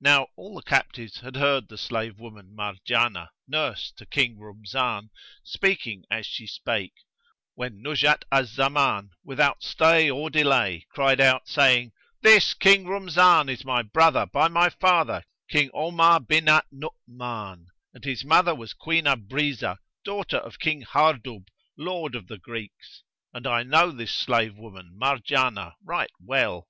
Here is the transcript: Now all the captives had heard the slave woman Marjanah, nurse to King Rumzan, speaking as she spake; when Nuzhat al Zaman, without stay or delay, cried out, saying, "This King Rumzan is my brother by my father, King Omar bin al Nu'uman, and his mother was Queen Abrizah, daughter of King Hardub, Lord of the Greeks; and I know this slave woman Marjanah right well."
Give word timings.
Now 0.00 0.28
all 0.36 0.54
the 0.54 0.62
captives 0.62 1.18
had 1.18 1.34
heard 1.34 1.68
the 1.68 1.76
slave 1.76 2.20
woman 2.20 2.54
Marjanah, 2.54 3.30
nurse 3.48 3.90
to 3.96 4.06
King 4.06 4.38
Rumzan, 4.38 5.10
speaking 5.42 6.04
as 6.08 6.26
she 6.26 6.46
spake; 6.46 6.92
when 7.56 7.82
Nuzhat 7.82 8.24
al 8.30 8.44
Zaman, 8.44 9.10
without 9.24 9.64
stay 9.64 10.08
or 10.08 10.30
delay, 10.30 10.86
cried 10.90 11.18
out, 11.20 11.48
saying, 11.48 11.90
"This 12.22 12.54
King 12.54 12.84
Rumzan 12.84 13.48
is 13.48 13.64
my 13.64 13.82
brother 13.82 14.26
by 14.26 14.46
my 14.46 14.70
father, 14.70 15.24
King 15.50 15.70
Omar 15.74 16.20
bin 16.20 16.46
al 16.48 16.62
Nu'uman, 16.70 17.66
and 17.92 18.04
his 18.04 18.24
mother 18.24 18.54
was 18.54 18.72
Queen 18.72 19.06
Abrizah, 19.06 19.78
daughter 20.04 20.36
of 20.38 20.60
King 20.60 20.82
Hardub, 20.82 21.48
Lord 21.76 22.14
of 22.14 22.28
the 22.28 22.38
Greeks; 22.38 23.02
and 23.34 23.44
I 23.44 23.64
know 23.64 23.90
this 23.90 24.14
slave 24.14 24.56
woman 24.56 24.96
Marjanah 24.96 25.74
right 25.82 26.12
well." 26.20 26.68